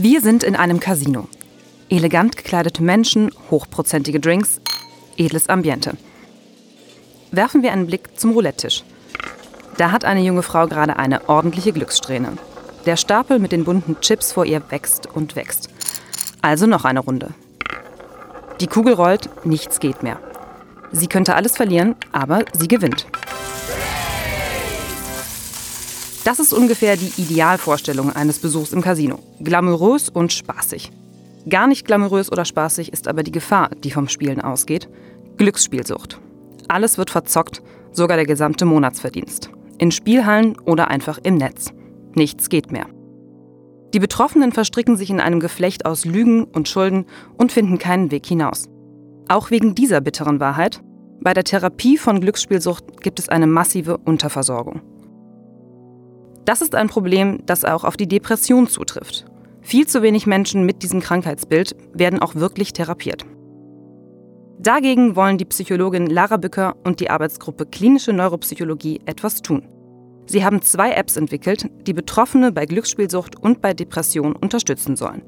Wir 0.00 0.20
sind 0.20 0.44
in 0.44 0.54
einem 0.54 0.78
Casino. 0.78 1.26
Elegant 1.88 2.36
gekleidete 2.36 2.84
Menschen, 2.84 3.32
hochprozentige 3.50 4.20
Drinks, 4.20 4.60
edles 5.16 5.48
Ambiente. 5.48 5.96
Werfen 7.32 7.64
wir 7.64 7.72
einen 7.72 7.88
Blick 7.88 8.16
zum 8.16 8.30
Roulette-Tisch. 8.30 8.84
Da 9.76 9.90
hat 9.90 10.04
eine 10.04 10.20
junge 10.20 10.44
Frau 10.44 10.68
gerade 10.68 10.96
eine 10.98 11.28
ordentliche 11.28 11.72
Glückssträhne. 11.72 12.34
Der 12.86 12.96
Stapel 12.96 13.40
mit 13.40 13.50
den 13.50 13.64
bunten 13.64 14.00
Chips 14.00 14.30
vor 14.30 14.44
ihr 14.44 14.62
wächst 14.70 15.08
und 15.08 15.34
wächst. 15.34 15.68
Also 16.42 16.66
noch 16.66 16.84
eine 16.84 17.00
Runde. 17.00 17.30
Die 18.60 18.68
Kugel 18.68 18.94
rollt, 18.94 19.28
nichts 19.44 19.80
geht 19.80 20.04
mehr. 20.04 20.20
Sie 20.92 21.08
könnte 21.08 21.34
alles 21.34 21.56
verlieren, 21.56 21.96
aber 22.12 22.44
sie 22.52 22.68
gewinnt. 22.68 23.08
Das 26.24 26.38
ist 26.38 26.52
ungefähr 26.52 26.96
die 26.96 27.12
Idealvorstellung 27.16 28.14
eines 28.14 28.38
Besuchs 28.38 28.72
im 28.72 28.82
Casino. 28.82 29.20
Glamourös 29.40 30.08
und 30.08 30.32
spaßig. 30.32 30.90
Gar 31.48 31.66
nicht 31.66 31.86
glamourös 31.86 32.30
oder 32.30 32.44
spaßig 32.44 32.92
ist 32.92 33.08
aber 33.08 33.22
die 33.22 33.32
Gefahr, 33.32 33.70
die 33.82 33.90
vom 33.90 34.08
Spielen 34.08 34.40
ausgeht. 34.40 34.88
Glücksspielsucht. 35.36 36.20
Alles 36.66 36.98
wird 36.98 37.10
verzockt, 37.10 37.62
sogar 37.92 38.16
der 38.16 38.26
gesamte 38.26 38.64
Monatsverdienst. 38.64 39.50
In 39.78 39.90
Spielhallen 39.90 40.58
oder 40.58 40.88
einfach 40.88 41.18
im 41.22 41.36
Netz. 41.36 41.72
Nichts 42.14 42.48
geht 42.48 42.72
mehr. 42.72 42.86
Die 43.94 44.00
Betroffenen 44.00 44.52
verstricken 44.52 44.96
sich 44.96 45.08
in 45.08 45.20
einem 45.20 45.40
Geflecht 45.40 45.86
aus 45.86 46.04
Lügen 46.04 46.44
und 46.44 46.68
Schulden 46.68 47.06
und 47.38 47.52
finden 47.52 47.78
keinen 47.78 48.10
Weg 48.10 48.26
hinaus. 48.26 48.68
Auch 49.28 49.50
wegen 49.50 49.74
dieser 49.74 50.00
bitteren 50.00 50.40
Wahrheit, 50.40 50.82
bei 51.20 51.32
der 51.32 51.44
Therapie 51.44 51.96
von 51.96 52.20
Glücksspielsucht 52.20 53.00
gibt 53.00 53.18
es 53.18 53.28
eine 53.28 53.46
massive 53.46 53.96
Unterversorgung. 53.98 54.82
Das 56.48 56.62
ist 56.62 56.74
ein 56.74 56.88
Problem, 56.88 57.40
das 57.44 57.66
auch 57.66 57.84
auf 57.84 57.98
die 57.98 58.08
Depression 58.08 58.68
zutrifft. 58.68 59.26
Viel 59.60 59.86
zu 59.86 60.00
wenig 60.00 60.26
Menschen 60.26 60.64
mit 60.64 60.82
diesem 60.82 61.00
Krankheitsbild 61.00 61.76
werden 61.92 62.22
auch 62.22 62.36
wirklich 62.36 62.72
therapiert. 62.72 63.26
Dagegen 64.58 65.14
wollen 65.14 65.36
die 65.36 65.44
Psychologin 65.44 66.06
Lara 66.06 66.38
Bücker 66.38 66.74
und 66.84 67.00
die 67.00 67.10
Arbeitsgruppe 67.10 67.66
Klinische 67.66 68.14
Neuropsychologie 68.14 69.00
etwas 69.04 69.42
tun. 69.42 69.68
Sie 70.24 70.42
haben 70.42 70.62
zwei 70.62 70.92
Apps 70.92 71.18
entwickelt, 71.18 71.66
die 71.86 71.92
Betroffene 71.92 72.50
bei 72.50 72.64
Glücksspielsucht 72.64 73.36
und 73.36 73.60
bei 73.60 73.74
Depression 73.74 74.34
unterstützen 74.34 74.96
sollen. 74.96 75.20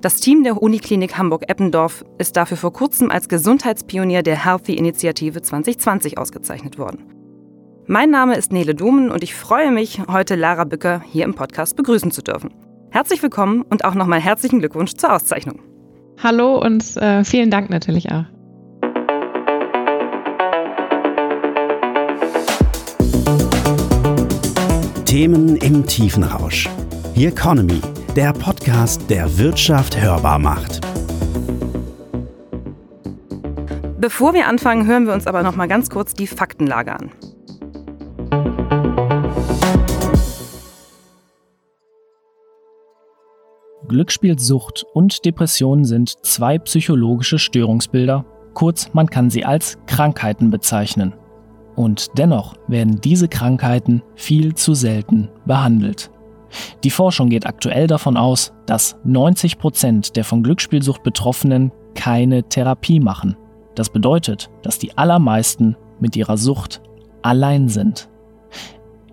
Das 0.00 0.20
Team 0.20 0.42
der 0.42 0.62
Uniklinik 0.62 1.18
Hamburg-Eppendorf 1.18 2.02
ist 2.16 2.34
dafür 2.34 2.56
vor 2.56 2.72
kurzem 2.72 3.10
als 3.10 3.28
Gesundheitspionier 3.28 4.22
der 4.22 4.42
Healthy-Initiative 4.42 5.42
2020 5.42 6.16
ausgezeichnet 6.16 6.78
worden. 6.78 7.15
Mein 7.88 8.10
Name 8.10 8.34
ist 8.34 8.52
Nele 8.52 8.74
Domen 8.74 9.12
und 9.12 9.22
ich 9.22 9.36
freue 9.36 9.70
mich, 9.70 10.00
heute 10.08 10.34
Lara 10.34 10.64
Bücker 10.64 11.02
hier 11.12 11.24
im 11.24 11.34
Podcast 11.34 11.76
begrüßen 11.76 12.10
zu 12.10 12.20
dürfen. 12.20 12.50
Herzlich 12.90 13.22
willkommen 13.22 13.62
und 13.62 13.84
auch 13.84 13.94
nochmal 13.94 14.18
herzlichen 14.18 14.58
Glückwunsch 14.58 14.94
zur 14.94 15.14
Auszeichnung. 15.14 15.60
Hallo 16.20 16.60
und 16.60 16.96
äh, 16.96 17.22
vielen 17.22 17.48
Dank 17.48 17.70
natürlich 17.70 18.10
auch. 18.10 18.24
Themen 25.04 25.54
im 25.58 25.86
Tiefenrausch. 25.86 26.68
The 27.14 27.26
Economy, 27.26 27.80
der 28.16 28.32
Podcast, 28.32 29.08
der 29.08 29.38
Wirtschaft 29.38 29.96
hörbar 30.00 30.40
macht. 30.40 30.80
Bevor 34.00 34.34
wir 34.34 34.48
anfangen, 34.48 34.88
hören 34.88 35.06
wir 35.06 35.14
uns 35.14 35.28
aber 35.28 35.44
noch 35.44 35.54
mal 35.54 35.68
ganz 35.68 35.88
kurz 35.88 36.14
die 36.14 36.26
Faktenlage 36.26 36.92
an. 36.92 37.12
Glücksspielsucht 43.88 44.84
und 44.94 45.24
Depression 45.24 45.84
sind 45.84 46.14
zwei 46.24 46.58
psychologische 46.58 47.38
Störungsbilder, 47.38 48.24
kurz 48.54 48.90
man 48.92 49.08
kann 49.08 49.30
sie 49.30 49.44
als 49.44 49.78
Krankheiten 49.86 50.50
bezeichnen. 50.50 51.14
Und 51.74 52.08
dennoch 52.16 52.54
werden 52.68 53.00
diese 53.00 53.28
Krankheiten 53.28 54.02
viel 54.14 54.54
zu 54.54 54.74
selten 54.74 55.28
behandelt. 55.44 56.10
Die 56.84 56.90
Forschung 56.90 57.28
geht 57.28 57.46
aktuell 57.46 57.86
davon 57.86 58.16
aus, 58.16 58.52
dass 58.66 58.96
90 59.04 59.58
Prozent 59.58 60.16
der 60.16 60.24
von 60.24 60.42
Glücksspielsucht 60.42 61.02
Betroffenen 61.02 61.70
keine 61.94 62.44
Therapie 62.44 63.00
machen. 63.00 63.36
Das 63.74 63.90
bedeutet, 63.90 64.48
dass 64.62 64.78
die 64.78 64.96
allermeisten 64.96 65.76
mit 66.00 66.16
ihrer 66.16 66.38
Sucht 66.38 66.80
allein 67.22 67.68
sind. 67.68 68.08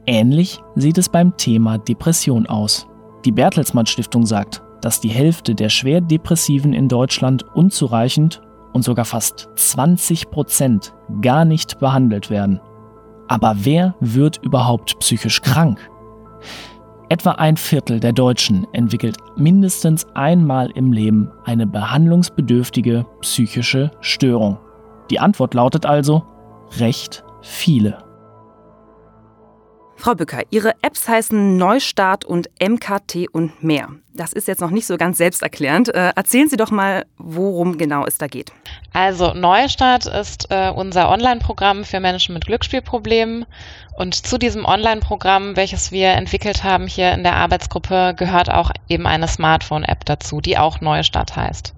Ähnlich 0.06 0.60
sieht 0.76 0.98
es 0.98 1.10
beim 1.10 1.36
Thema 1.38 1.78
Depression 1.78 2.46
aus. 2.46 2.88
Die 3.26 3.32
Bertelsmann 3.32 3.86
Stiftung 3.86 4.26
sagt, 4.26 4.62
dass 4.84 5.00
die 5.00 5.10
Hälfte 5.10 5.56
der 5.56 5.70
schwer 5.70 6.02
Depressiven 6.02 6.74
in 6.74 6.88
Deutschland 6.88 7.44
unzureichend 7.56 8.42
und 8.74 8.84
sogar 8.84 9.06
fast 9.06 9.50
20 9.56 10.30
Prozent 10.30 10.94
gar 11.22 11.46
nicht 11.46 11.80
behandelt 11.80 12.30
werden. 12.30 12.60
Aber 13.28 13.56
wer 13.60 13.96
wird 14.00 14.40
überhaupt 14.44 15.00
psychisch 15.00 15.42
krank? 15.42 15.80
Etwa 17.10 17.32
ein 17.34 17.58
Viertel 17.58 18.00
der 18.00 18.12
Deutschen 18.12 18.66
entwickelt 18.74 19.18
mindestens 19.38 20.06
einmal 20.16 20.72
im 20.72 20.92
Leben 20.92 21.32
eine 21.46 21.68
behandlungsbedürftige 21.68 23.06
psychische 23.22 23.92
Störung. 24.02 24.58
Die 25.12 25.20
Antwort 25.20 25.54
lautet 25.54 25.86
also 25.86 26.24
recht 26.80 27.24
viele. 27.42 27.98
Frau 29.96 30.16
Bücker, 30.16 30.42
Ihre 30.50 30.74
Apps 30.82 31.08
heißen 31.08 31.56
Neustart 31.56 32.26
und 32.26 32.50
MKT 32.62 33.28
und 33.32 33.64
mehr. 33.64 33.90
Das 34.14 34.34
ist 34.34 34.48
jetzt 34.48 34.62
noch 34.62 34.70
nicht 34.70 34.86
so 34.86 34.98
ganz 34.98 35.18
selbsterklärend. 35.18 35.90
Äh, 35.94 36.12
erzählen 36.16 36.50
Sie 36.50 36.58
doch 36.58 36.72
mal, 36.72 37.06
worum 37.18 37.78
genau 37.78 38.06
es 38.06 38.18
da 38.18 38.28
geht. 38.28 38.52
Also 38.92 39.34
Neustart 39.34 40.06
ist 40.06 40.48
äh, 40.50 40.72
unser 40.76 41.10
Online-Programm 41.10 41.84
für 41.84 42.00
Menschen 42.00 42.34
mit 42.34 42.46
Glücksspielproblemen. 42.46 43.46
Und 43.98 44.14
zu 44.14 44.38
diesem 44.38 44.66
Online-Programm, 44.66 45.56
welches 45.56 45.92
wir 45.92 46.10
entwickelt 46.10 46.64
haben 46.64 46.88
hier 46.88 47.14
in 47.14 47.24
der 47.24 47.36
Arbeitsgruppe, 47.36 48.14
gehört 48.18 48.52
auch 48.52 48.72
eben 48.90 49.08
eine 49.08 49.28
Smartphone-App 49.28 50.06
dazu, 50.06 50.42
die 50.42 50.58
auch 50.58 50.82
Neustart 50.82 51.36
heißt. 51.36 51.74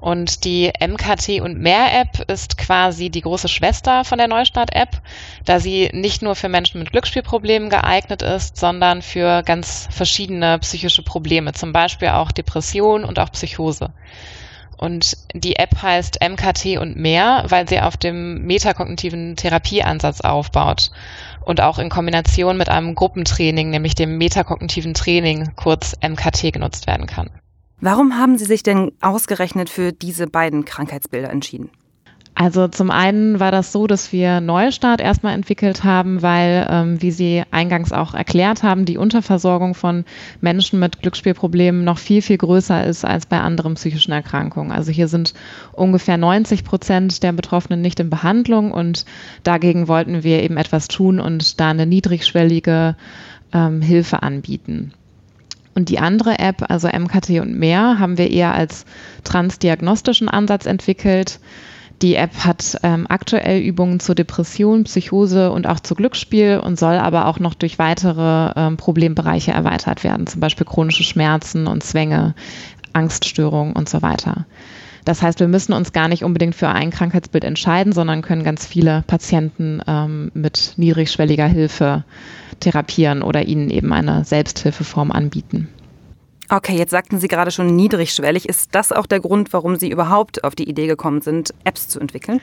Und 0.00 0.44
die 0.44 0.70
MKT 0.80 1.40
und 1.40 1.58
mehr 1.58 2.00
App 2.00 2.30
ist 2.30 2.56
quasi 2.56 3.10
die 3.10 3.20
große 3.20 3.48
Schwester 3.48 4.04
von 4.04 4.18
der 4.18 4.28
Neustart 4.28 4.74
App, 4.74 5.02
da 5.44 5.58
sie 5.58 5.90
nicht 5.92 6.22
nur 6.22 6.36
für 6.36 6.48
Menschen 6.48 6.78
mit 6.78 6.92
Glücksspielproblemen 6.92 7.68
geeignet 7.68 8.22
ist, 8.22 8.56
sondern 8.56 9.02
für 9.02 9.42
ganz 9.42 9.88
verschiedene 9.90 10.60
psychische 10.60 11.02
Probleme, 11.02 11.52
zum 11.52 11.72
Beispiel 11.72 12.08
auch 12.08 12.30
Depression 12.30 13.04
und 13.04 13.18
auch 13.18 13.32
Psychose. 13.32 13.92
Und 14.76 15.16
die 15.34 15.56
App 15.56 15.82
heißt 15.82 16.20
MKT 16.22 16.78
und 16.78 16.96
mehr, 16.96 17.44
weil 17.48 17.68
sie 17.68 17.80
auf 17.80 17.96
dem 17.96 18.46
metakognitiven 18.46 19.34
Therapieansatz 19.34 20.20
aufbaut 20.20 20.92
und 21.44 21.60
auch 21.60 21.80
in 21.80 21.88
Kombination 21.88 22.56
mit 22.56 22.68
einem 22.68 22.94
Gruppentraining, 22.94 23.70
nämlich 23.70 23.96
dem 23.96 24.16
metakognitiven 24.18 24.94
Training, 24.94 25.56
kurz 25.56 25.96
MKT, 26.00 26.52
genutzt 26.52 26.86
werden 26.86 27.08
kann. 27.08 27.30
Warum 27.80 28.18
haben 28.18 28.38
Sie 28.38 28.44
sich 28.44 28.62
denn 28.62 28.92
ausgerechnet 29.00 29.70
für 29.70 29.92
diese 29.92 30.26
beiden 30.26 30.64
Krankheitsbilder 30.64 31.30
entschieden? 31.30 31.70
Also 32.40 32.68
zum 32.68 32.92
einen 32.92 33.40
war 33.40 33.50
das 33.50 33.72
so, 33.72 33.88
dass 33.88 34.12
wir 34.12 34.40
Neustart 34.40 35.00
erstmal 35.00 35.34
entwickelt 35.34 35.82
haben, 35.82 36.22
weil, 36.22 36.68
ähm, 36.70 37.02
wie 37.02 37.10
Sie 37.10 37.42
eingangs 37.50 37.90
auch 37.90 38.14
erklärt 38.14 38.62
haben, 38.62 38.84
die 38.84 38.96
Unterversorgung 38.96 39.74
von 39.74 40.04
Menschen 40.40 40.78
mit 40.78 41.02
Glücksspielproblemen 41.02 41.82
noch 41.82 41.98
viel, 41.98 42.22
viel 42.22 42.38
größer 42.38 42.86
ist 42.86 43.04
als 43.04 43.26
bei 43.26 43.40
anderen 43.40 43.74
psychischen 43.74 44.12
Erkrankungen. 44.12 44.70
Also 44.70 44.92
hier 44.92 45.08
sind 45.08 45.34
ungefähr 45.72 46.16
90 46.16 46.62
Prozent 46.62 47.24
der 47.24 47.32
Betroffenen 47.32 47.80
nicht 47.80 47.98
in 47.98 48.08
Behandlung 48.08 48.70
und 48.70 49.04
dagegen 49.42 49.88
wollten 49.88 50.22
wir 50.22 50.40
eben 50.44 50.58
etwas 50.58 50.86
tun 50.86 51.18
und 51.18 51.58
da 51.58 51.70
eine 51.70 51.86
niedrigschwellige 51.86 52.94
ähm, 53.52 53.82
Hilfe 53.82 54.22
anbieten. 54.22 54.92
Und 55.78 55.90
die 55.90 56.00
andere 56.00 56.40
App, 56.40 56.64
also 56.68 56.88
MKT 56.88 57.38
und 57.40 57.56
mehr, 57.56 58.00
haben 58.00 58.18
wir 58.18 58.32
eher 58.32 58.52
als 58.52 58.84
transdiagnostischen 59.22 60.28
Ansatz 60.28 60.66
entwickelt. 60.66 61.38
Die 62.02 62.16
App 62.16 62.44
hat 62.44 62.80
ähm, 62.82 63.06
aktuell 63.08 63.60
Übungen 63.60 64.00
zur 64.00 64.16
Depression, 64.16 64.82
Psychose 64.82 65.52
und 65.52 65.68
auch 65.68 65.78
zu 65.78 65.94
Glücksspiel 65.94 66.58
und 66.58 66.80
soll 66.80 66.96
aber 66.96 67.26
auch 67.26 67.38
noch 67.38 67.54
durch 67.54 67.78
weitere 67.78 68.50
ähm, 68.56 68.76
Problembereiche 68.76 69.52
erweitert 69.52 70.02
werden, 70.02 70.26
zum 70.26 70.40
Beispiel 70.40 70.66
chronische 70.66 71.04
Schmerzen 71.04 71.68
und 71.68 71.84
Zwänge, 71.84 72.34
Angststörungen 72.92 73.74
und 73.74 73.88
so 73.88 74.02
weiter. 74.02 74.46
Das 75.04 75.22
heißt, 75.22 75.38
wir 75.38 75.46
müssen 75.46 75.74
uns 75.74 75.92
gar 75.92 76.08
nicht 76.08 76.24
unbedingt 76.24 76.56
für 76.56 76.70
ein 76.70 76.90
Krankheitsbild 76.90 77.44
entscheiden, 77.44 77.92
sondern 77.92 78.22
können 78.22 78.42
ganz 78.42 78.66
viele 78.66 79.04
Patienten 79.06 79.80
ähm, 79.86 80.32
mit 80.34 80.72
niedrigschwelliger 80.76 81.46
Hilfe 81.46 82.02
therapieren 82.60 83.22
oder 83.22 83.42
ihnen 83.46 83.70
eben 83.70 83.92
eine 83.92 84.24
Selbsthilfeform 84.24 85.10
anbieten. 85.10 85.68
Okay, 86.50 86.78
jetzt 86.78 86.92
sagten 86.92 87.18
Sie 87.18 87.28
gerade 87.28 87.50
schon 87.50 87.76
niedrigschwellig. 87.76 88.48
Ist 88.48 88.74
das 88.74 88.90
auch 88.90 89.04
der 89.04 89.20
Grund, 89.20 89.52
warum 89.52 89.76
Sie 89.76 89.90
überhaupt 89.90 90.44
auf 90.44 90.54
die 90.54 90.66
Idee 90.66 90.86
gekommen 90.86 91.20
sind, 91.20 91.52
Apps 91.64 91.88
zu 91.88 92.00
entwickeln? 92.00 92.40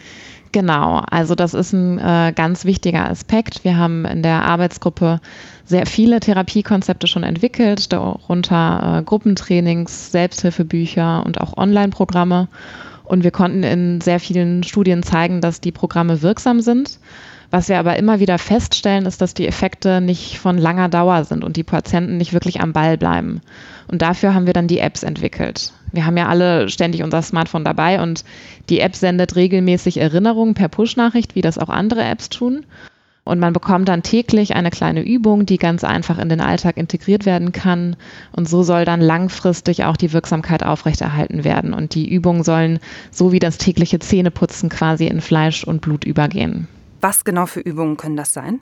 Genau, 0.52 1.02
also 1.10 1.34
das 1.34 1.56
ist 1.56 1.74
ein 1.74 1.98
äh, 1.98 2.32
ganz 2.36 2.66
wichtiger 2.66 3.10
Aspekt. 3.10 3.64
Wir 3.64 3.78
haben 3.78 4.06
in 4.06 4.22
der 4.22 4.46
Arbeitsgruppe 4.46 5.20
sehr 5.66 5.88
viele 5.88 6.20
Therapiekonzepte 6.20 7.08
schon 7.08 7.24
entwickelt, 7.24 7.92
darunter 7.92 9.00
äh, 9.00 9.04
Gruppentrainings, 9.04 10.12
Selbsthilfebücher 10.12 11.26
und 11.26 11.42
auch 11.42 11.58
Online-Programme. 11.58 12.48
Und 13.06 13.24
wir 13.24 13.32
konnten 13.32 13.64
in 13.64 14.02
sehr 14.02 14.20
vielen 14.20 14.62
Studien 14.64 15.02
zeigen, 15.02 15.42
dass 15.42 15.62
die 15.62 15.72
Programme 15.72 16.22
wirksam 16.22 16.62
sind. 16.62 17.00
Was 17.56 17.70
wir 17.70 17.80
aber 17.80 17.96
immer 17.96 18.20
wieder 18.20 18.38
feststellen, 18.38 19.06
ist, 19.06 19.22
dass 19.22 19.34
die 19.34 19.48
Effekte 19.48 20.02
nicht 20.02 20.40
von 20.40 20.58
langer 20.58 20.90
Dauer 20.90 21.24
sind 21.24 21.42
und 21.42 21.56
die 21.56 21.64
Patienten 21.64 22.18
nicht 22.18 22.34
wirklich 22.34 22.60
am 22.60 22.74
Ball 22.74 22.98
bleiben. 22.98 23.40
Und 23.88 24.02
dafür 24.02 24.34
haben 24.34 24.46
wir 24.46 24.52
dann 24.52 24.68
die 24.68 24.80
Apps 24.80 25.04
entwickelt. 25.04 25.72
Wir 25.94 26.06
haben 26.06 26.18
ja 26.18 26.28
alle 26.28 26.68
ständig 26.68 27.02
unser 27.02 27.22
Smartphone 27.22 27.64
dabei 27.64 28.02
und 28.02 28.26
die 28.68 28.82
App 28.82 28.94
sendet 28.94 29.38
regelmäßig 29.38 30.02
Erinnerungen 30.02 30.54
per 30.54 30.68
Push-Nachricht, 30.68 31.36
wie 31.36 31.42
das 31.42 31.58
auch 31.58 31.70
andere 31.70 32.04
Apps 32.04 32.28
tun. 32.28 32.66
Und 33.24 33.40
man 33.40 33.54
bekommt 33.54 33.88
dann 33.88 34.04
täglich 34.04 34.54
eine 34.54 34.70
kleine 34.70 35.06
Übung, 35.06 35.46
die 35.46 35.58
ganz 35.58 35.86
einfach 35.86 36.20
in 36.20 36.28
den 36.28 36.42
Alltag 36.42 36.76
integriert 36.76 37.26
werden 37.26 37.54
kann. 37.54 37.96
Und 38.34 38.50
so 38.50 38.64
soll 38.64 38.84
dann 38.84 39.00
langfristig 39.00 39.86
auch 39.86 39.96
die 39.96 40.12
Wirksamkeit 40.12 40.64
aufrechterhalten 40.64 41.46
werden. 41.46 41.74
Und 41.74 41.96
die 41.96 42.10
Übungen 42.10 42.44
sollen 42.44 42.80
so 43.12 43.32
wie 43.32 43.40
das 43.40 43.58
tägliche 43.58 44.00
Zähneputzen 44.00 44.68
quasi 44.68 45.08
in 45.08 45.22
Fleisch 45.22 45.64
und 45.64 45.80
Blut 45.80 46.04
übergehen. 46.04 46.68
Was 47.06 47.24
genau 47.24 47.46
für 47.46 47.60
Übungen 47.60 47.98
können 47.98 48.18
das 48.18 48.34
sein? 48.34 48.62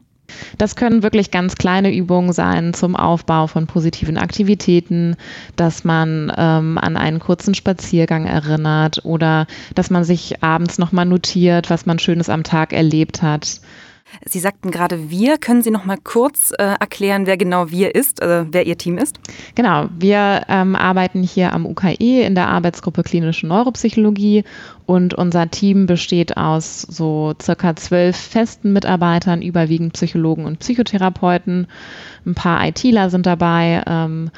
Das 0.58 0.76
können 0.76 1.02
wirklich 1.02 1.32
ganz 1.32 1.56
kleine 1.56 1.96
Übungen 1.96 2.34
sein 2.34 2.74
zum 2.74 2.98
Aufbau 2.98 3.48
von 3.48 3.68
positiven 3.68 4.18
Aktivitäten, 4.18 5.16
dass 5.56 5.86
man 5.86 6.30
ähm, 6.36 6.78
an 6.78 6.98
einen 6.98 7.20
kurzen 7.20 7.56
Spaziergang 7.56 8.26
erinnert 8.26 9.06
oder 9.06 9.48
dass 9.76 9.90
man 9.90 10.04
sich 10.04 10.44
abends 10.44 10.78
nochmal 10.78 11.06
notiert, 11.06 11.70
was 11.70 11.86
man 11.86 12.00
Schönes 12.00 12.28
am 12.28 12.44
Tag 12.44 12.74
erlebt 12.74 13.22
hat. 13.22 13.62
Sie 14.26 14.40
sagten 14.40 14.72
gerade 14.72 15.10
wir. 15.10 15.38
Können 15.38 15.62
Sie 15.62 15.72
noch 15.72 15.86
mal 15.86 15.98
kurz 15.98 16.52
äh, 16.52 16.64
erklären, 16.80 17.26
wer 17.26 17.38
genau 17.38 17.72
wir 17.72 17.96
ist, 17.96 18.22
also 18.22 18.48
wer 18.52 18.66
Ihr 18.66 18.78
Team 18.78 18.98
ist? 18.98 19.20
Genau, 19.56 19.88
wir 19.98 20.44
ähm, 20.48 20.76
arbeiten 20.76 21.24
hier 21.24 21.54
am 21.54 21.66
UKE 21.66 22.24
in 22.24 22.36
der 22.36 22.50
Arbeitsgruppe 22.50 23.04
Klinische 23.04 23.48
Neuropsychologie 23.48 24.44
und 24.86 25.14
unser 25.14 25.50
Team 25.50 25.86
besteht 25.86 26.38
aus 26.38 26.82
so 26.82 27.34
circa 27.42 27.76
zwölf 27.76 28.16
festen 28.16 28.74
Mitarbeitern, 28.74 29.42
überwiegend 29.42 29.94
Psychologen 29.94 30.46
und 30.46 30.60
Psychotherapeuten. 30.60 31.68
Ein 32.26 32.36
paar 32.36 32.66
ITler 32.68 33.10
sind 33.10 33.26
dabei. 33.26 33.84
Ähm, 33.88 34.32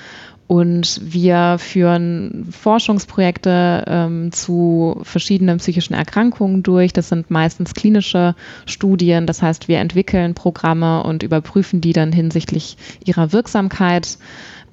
und 0.48 1.02
wir 1.04 1.58
führen 1.58 2.48
Forschungsprojekte 2.52 3.84
ähm, 3.88 4.32
zu 4.32 5.00
verschiedenen 5.02 5.58
psychischen 5.58 5.96
Erkrankungen 5.96 6.62
durch. 6.62 6.94
Das 6.94 7.10
sind 7.10 7.32
meistens 7.32 7.74
klinische 7.74 8.36
Studien. 8.68 9.26
Das 9.26 9.42
heißt, 9.42 9.68
wir 9.68 9.80
entwickeln 9.80 10.36
Programme 10.36 11.02
und 11.04 11.24
überprüfen 11.24 11.82
die 11.82 11.94
dann 11.94 12.12
hinsichtlich 12.12 12.78
ihrer 13.04 13.32
Wirksamkeit. 13.32 14.20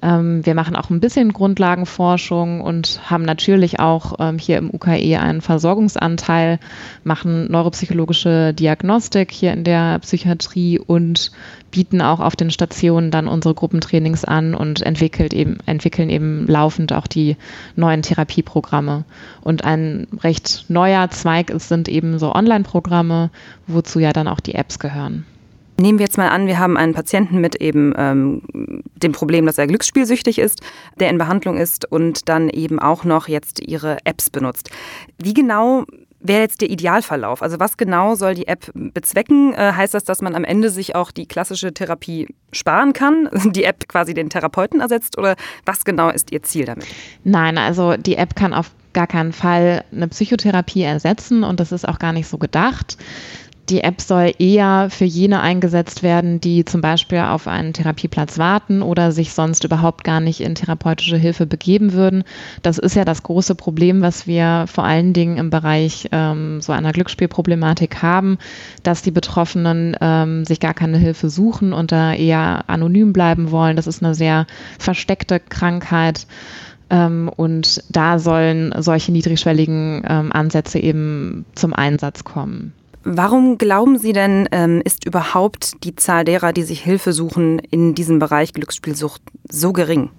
Ähm, 0.03 0.45
wir 0.45 0.53
machen 0.53 0.75
auch 0.75 0.89
ein 0.89 0.99
bisschen 0.99 1.31
Grundlagenforschung 1.31 2.59
und 2.59 2.99
haben 3.09 3.23
natürlich 3.23 3.79
auch 3.79 4.15
ähm, 4.19 4.37
hier 4.37 4.57
im 4.57 4.69
UKE 4.69 5.17
einen 5.19 5.39
Versorgungsanteil, 5.39 6.59
machen 7.05 7.49
neuropsychologische 7.49 8.53
Diagnostik 8.53 9.31
hier 9.31 9.53
in 9.53 9.63
der 9.63 9.99
Psychiatrie 9.99 10.77
und 10.77 11.31
bieten 11.71 12.01
auch 12.01 12.19
auf 12.19 12.35
den 12.35 12.51
Stationen 12.51 13.11
dann 13.11 13.29
unsere 13.29 13.55
Gruppentrainings 13.55 14.25
an 14.25 14.55
und 14.55 14.81
entwickelt 14.81 15.33
eben, 15.33 15.57
entwickeln 15.65 16.09
eben 16.09 16.45
laufend 16.47 16.91
auch 16.91 17.07
die 17.07 17.37
neuen 17.77 18.01
Therapieprogramme. 18.01 19.05
Und 19.41 19.63
ein 19.63 20.07
recht 20.21 20.65
neuer 20.67 21.09
Zweig 21.11 21.53
sind 21.57 21.87
eben 21.87 22.19
so 22.19 22.35
Online-Programme, 22.35 23.31
wozu 23.67 23.99
ja 23.99 24.11
dann 24.11 24.27
auch 24.27 24.41
die 24.41 24.55
Apps 24.55 24.79
gehören. 24.79 25.25
Nehmen 25.83 25.99
wir 25.99 26.05
jetzt 26.05 26.17
mal 26.17 26.29
an, 26.29 26.47
wir 26.47 26.59
haben 26.59 26.77
einen 26.77 26.93
Patienten 26.93 27.41
mit 27.41 27.55
eben 27.55 27.93
ähm, 27.97 28.41
dem 28.95 29.11
Problem, 29.11 29.45
dass 29.45 29.57
er 29.57 29.67
glücksspielsüchtig 29.67 30.39
ist, 30.39 30.61
der 30.97 31.09
in 31.09 31.17
Behandlung 31.17 31.57
ist 31.57 31.91
und 31.91 32.29
dann 32.29 32.47
eben 32.47 32.79
auch 32.79 33.03
noch 33.03 33.27
jetzt 33.27 33.59
ihre 33.59 33.97
Apps 34.05 34.29
benutzt. 34.29 34.69
Wie 35.17 35.33
genau 35.33 35.83
wäre 36.21 36.39
jetzt 36.39 36.61
der 36.61 36.69
Idealverlauf? 36.69 37.41
Also 37.41 37.59
was 37.59 37.75
genau 37.75 38.15
soll 38.15 38.33
die 38.33 38.47
App 38.47 38.71
bezwecken? 38.73 39.53
Äh, 39.55 39.73
heißt 39.73 39.93
das, 39.93 40.05
dass 40.05 40.21
man 40.21 40.35
am 40.35 40.45
Ende 40.45 40.69
sich 40.69 40.95
auch 40.95 41.11
die 41.11 41.25
klassische 41.25 41.73
Therapie 41.73 42.33
sparen 42.53 42.93
kann, 42.93 43.27
die 43.51 43.65
App 43.65 43.89
quasi 43.89 44.13
den 44.13 44.29
Therapeuten 44.29 44.79
ersetzt 44.79 45.17
oder 45.17 45.35
was 45.65 45.83
genau 45.83 46.09
ist 46.11 46.31
Ihr 46.31 46.43
Ziel 46.43 46.63
damit? 46.63 46.87
Nein, 47.25 47.57
also 47.57 47.97
die 47.97 48.15
App 48.15 48.37
kann 48.37 48.53
auf 48.53 48.71
gar 48.93 49.07
keinen 49.07 49.33
Fall 49.33 49.83
eine 49.91 50.07
Psychotherapie 50.07 50.83
ersetzen 50.83 51.43
und 51.43 51.59
das 51.59 51.73
ist 51.73 51.85
auch 51.85 51.99
gar 51.99 52.13
nicht 52.13 52.29
so 52.29 52.37
gedacht 52.37 52.95
die 53.73 53.83
App 53.83 54.01
soll 54.01 54.33
eher 54.37 54.89
für 54.91 55.05
jene 55.05 55.41
eingesetzt 55.41 56.03
werden, 56.03 56.39
die 56.39 56.63
zum 56.63 56.81
Beispiel 56.81 57.17
auf 57.17 57.47
einen 57.47 57.73
Therapieplatz 57.73 58.37
warten 58.37 58.83
oder 58.83 59.11
sich 59.11 59.33
sonst 59.33 59.63
überhaupt 59.63 60.03
gar 60.03 60.19
nicht 60.19 60.41
in 60.41 60.53
therapeutische 60.53 61.17
Hilfe 61.17 61.47
begeben 61.47 61.93
würden. 61.93 62.23
Das 62.61 62.77
ist 62.77 62.95
ja 62.95 63.03
das 63.03 63.23
große 63.23 63.55
Problem, 63.55 64.03
was 64.03 64.27
wir 64.27 64.65
vor 64.67 64.83
allen 64.83 65.13
Dingen 65.13 65.37
im 65.37 65.49
Bereich 65.49 66.07
ähm, 66.11 66.61
so 66.61 66.71
einer 66.71 66.91
Glücksspielproblematik 66.91 68.03
haben, 68.03 68.37
dass 68.83 69.01
die 69.01 69.09
Betroffenen 69.09 69.97
ähm, 69.99 70.45
sich 70.45 70.59
gar 70.59 70.75
keine 70.75 70.99
Hilfe 70.99 71.31
suchen 71.31 71.73
und 71.73 71.91
da 71.91 72.13
eher 72.13 72.65
anonym 72.67 73.11
bleiben 73.11 73.49
wollen. 73.49 73.75
Das 73.75 73.87
ist 73.87 74.03
eine 74.03 74.13
sehr 74.13 74.45
versteckte 74.77 75.39
Krankheit. 75.39 76.27
Ähm, 76.91 77.31
und 77.35 77.83
da 77.89 78.19
sollen 78.19 78.71
solche 78.77 79.11
niedrigschwelligen 79.11 80.03
ähm, 80.07 80.31
Ansätze 80.31 80.77
eben 80.77 81.45
zum 81.55 81.73
Einsatz 81.73 82.23
kommen. 82.23 82.73
Warum 83.03 83.57
glauben 83.57 83.97
Sie 83.97 84.13
denn, 84.13 84.47
ähm, 84.51 84.81
ist 84.83 85.05
überhaupt 85.05 85.83
die 85.83 85.95
Zahl 85.95 86.23
derer, 86.23 86.53
die 86.53 86.63
sich 86.63 86.81
Hilfe 86.81 87.11
suchen 87.11 87.59
in 87.59 87.95
diesem 87.95 88.19
Bereich 88.19 88.53
Glücksspielsucht 88.53 89.21
so 89.49 89.73
gering? 89.73 90.09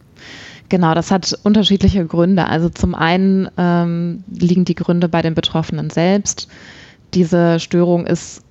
Genau, 0.68 0.94
das 0.94 1.10
hat 1.10 1.38
unterschiedliche 1.44 2.04
Gründe. 2.06 2.46
Also 2.46 2.68
zum 2.68 2.94
einen 2.94 3.48
ähm, 3.56 4.24
liegen 4.30 4.64
die 4.64 4.74
Gründe 4.74 5.08
bei 5.08 5.22
den 5.22 5.34
Betroffenen 5.34 5.90
selbst. 5.90 6.48
Diese 7.14 7.58
Störung 7.60 8.06
ist 8.06 8.43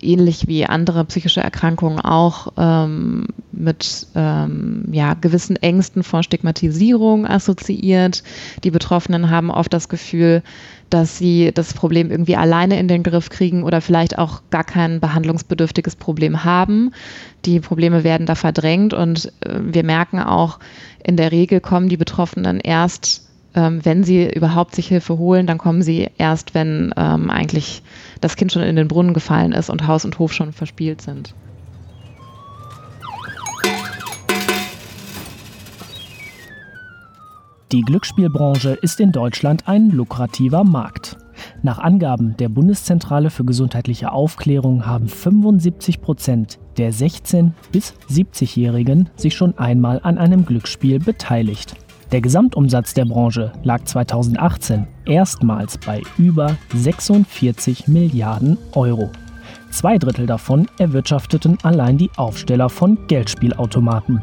ähnlich 0.00 0.46
wie 0.48 0.66
andere 0.66 1.04
psychische 1.04 1.40
Erkrankungen 1.40 2.00
auch 2.00 2.52
ähm, 2.56 3.26
mit 3.52 4.06
ähm, 4.14 4.88
ja, 4.92 5.14
gewissen 5.14 5.56
Ängsten 5.56 6.02
vor 6.02 6.22
Stigmatisierung 6.22 7.26
assoziiert. 7.26 8.22
Die 8.64 8.70
Betroffenen 8.70 9.30
haben 9.30 9.50
oft 9.50 9.72
das 9.72 9.88
Gefühl, 9.88 10.42
dass 10.90 11.18
sie 11.18 11.50
das 11.52 11.74
Problem 11.74 12.10
irgendwie 12.10 12.36
alleine 12.36 12.78
in 12.78 12.88
den 12.88 13.02
Griff 13.02 13.30
kriegen 13.30 13.62
oder 13.62 13.80
vielleicht 13.80 14.18
auch 14.18 14.42
gar 14.50 14.64
kein 14.64 15.00
behandlungsbedürftiges 15.00 15.96
Problem 15.96 16.44
haben. 16.44 16.92
Die 17.44 17.60
Probleme 17.60 18.04
werden 18.04 18.26
da 18.26 18.34
verdrängt 18.34 18.94
und 18.94 19.32
äh, 19.40 19.58
wir 19.60 19.84
merken 19.84 20.20
auch, 20.20 20.58
in 21.02 21.16
der 21.16 21.32
Regel 21.32 21.60
kommen 21.60 21.88
die 21.88 21.96
Betroffenen 21.96 22.60
erst 22.60 23.23
ähm, 23.54 23.84
wenn 23.84 24.04
sie 24.04 24.28
überhaupt 24.28 24.74
sich 24.74 24.88
Hilfe 24.88 25.18
holen, 25.18 25.46
dann 25.46 25.58
kommen 25.58 25.82
sie 25.82 26.08
erst, 26.18 26.54
wenn 26.54 26.92
ähm, 26.96 27.30
eigentlich 27.30 27.82
das 28.20 28.36
Kind 28.36 28.52
schon 28.52 28.62
in 28.62 28.76
den 28.76 28.88
Brunnen 28.88 29.14
gefallen 29.14 29.52
ist 29.52 29.70
und 29.70 29.86
Haus 29.86 30.04
und 30.04 30.18
Hof 30.18 30.32
schon 30.32 30.52
verspielt 30.52 31.00
sind. 31.00 31.34
Die 37.72 37.80
Glücksspielbranche 37.80 38.78
ist 38.82 39.00
in 39.00 39.10
Deutschland 39.10 39.66
ein 39.66 39.90
lukrativer 39.90 40.62
Markt. 40.62 41.16
Nach 41.62 41.78
Angaben 41.78 42.36
der 42.36 42.48
Bundeszentrale 42.48 43.30
für 43.30 43.44
gesundheitliche 43.44 44.12
Aufklärung 44.12 44.86
haben 44.86 45.08
75 45.08 46.00
Prozent 46.00 46.58
der 46.76 46.92
16- 46.92 47.50
bis 47.72 47.94
70-Jährigen 48.08 49.10
sich 49.16 49.34
schon 49.34 49.58
einmal 49.58 50.00
an 50.04 50.18
einem 50.18 50.44
Glücksspiel 50.44 51.00
beteiligt. 51.00 51.74
Der 52.14 52.20
Gesamtumsatz 52.20 52.94
der 52.94 53.06
Branche 53.06 53.50
lag 53.64 53.82
2018 53.82 54.86
erstmals 55.04 55.76
bei 55.78 56.00
über 56.16 56.56
46 56.72 57.88
Milliarden 57.88 58.56
Euro. 58.74 59.10
Zwei 59.70 59.98
Drittel 59.98 60.24
davon 60.24 60.68
erwirtschafteten 60.78 61.58
allein 61.64 61.98
die 61.98 62.12
Aufsteller 62.16 62.68
von 62.68 63.04
Geldspielautomaten. 63.08 64.22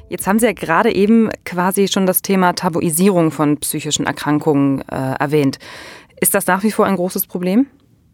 Jetzt 0.09 0.27
haben 0.27 0.41
Sie 0.41 0.47
ja 0.47 0.53
gerade 0.53 0.93
eben 0.93 1.31
quasi 1.45 1.87
schon 1.87 2.05
das 2.05 2.21
Thema 2.21 2.53
Tabuisierung 2.55 3.31
von 3.31 3.59
psychischen 3.59 4.07
Erkrankungen 4.07 4.81
äh, 4.89 5.15
erwähnt. 5.21 5.59
Ist 6.21 6.35
das 6.35 6.47
nach 6.47 6.65
wie 6.65 6.73
vor 6.73 6.87
ein 6.87 6.97
großes 6.97 7.27
Problem? 7.27 7.67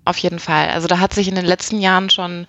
Auf 0.04 0.18
jeden 0.18 0.38
Fall. 0.38 0.68
Also 0.68 0.86
da 0.86 1.00
hat 1.00 1.14
sich 1.14 1.26
in 1.26 1.34
den 1.34 1.44
letzten 1.44 1.80
Jahren 1.80 2.10
schon 2.10 2.46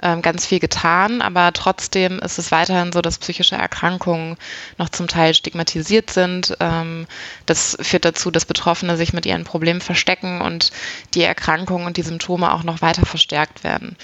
ähm, 0.00 0.22
ganz 0.22 0.46
viel 0.46 0.60
getan, 0.60 1.22
aber 1.22 1.52
trotzdem 1.52 2.20
ist 2.20 2.38
es 2.38 2.52
weiterhin 2.52 2.92
so, 2.92 3.00
dass 3.00 3.18
psychische 3.18 3.56
Erkrankungen 3.56 4.36
noch 4.78 4.90
zum 4.90 5.08
Teil 5.08 5.34
stigmatisiert 5.34 6.10
sind. 6.10 6.56
Ähm, 6.60 7.06
das 7.46 7.76
führt 7.80 8.04
dazu, 8.04 8.30
dass 8.30 8.44
Betroffene 8.44 8.96
sich 8.96 9.12
mit 9.12 9.26
ihren 9.26 9.42
Problemen 9.42 9.80
verstecken 9.80 10.40
und 10.40 10.70
die 11.14 11.22
Erkrankungen 11.22 11.86
und 11.86 11.96
die 11.96 12.02
Symptome 12.02 12.52
auch 12.52 12.62
noch 12.62 12.80
weiter 12.80 13.04
verstärkt 13.06 13.64
werden. 13.64 13.96